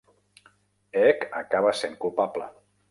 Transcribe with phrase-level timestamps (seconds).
[1.03, 2.51] Eek acaba sent culpable.